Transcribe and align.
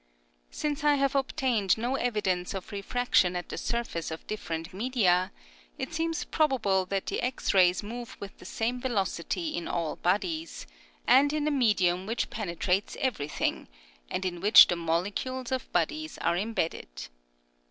Since 0.49 0.83
I 0.83 0.95
have 0.95 1.13
obtained 1.13 1.77
no 1.77 1.93
evidence 1.93 2.55
of 2.55 2.71
re 2.71 2.81
fraction 2.81 3.35
at 3.35 3.49
the 3.49 3.57
surface 3.59 4.09
of 4.09 4.25
different 4.25 4.73
media, 4.73 5.31
it 5.77 5.93
seems 5.93 6.23
probable 6.23 6.87
that 6.87 7.05
the 7.05 7.21
X 7.21 7.53
rays 7.53 7.83
move 7.83 8.17
with 8.19 8.39
the 8.39 8.45
same 8.45 8.81
velocity 8.81 9.49
in 9.49 9.67
all 9.67 9.97
bodies, 9.97 10.65
and 11.05 11.31
in 11.31 11.47
a 11.47 11.51
medium 11.51 12.07
which 12.07 12.31
penetrates 12.31 12.97
everything, 12.99 13.67
and 14.09 14.25
in 14.25 14.41
which 14.41 14.69
the 14.69 14.75
molecules 14.75 15.51
of 15.51 15.71
bodies 15.71 16.17
are 16.17 16.35
em 16.35 16.53
bedded. 16.53 17.09